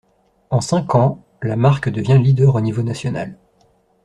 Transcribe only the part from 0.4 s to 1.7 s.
En cinq ans, la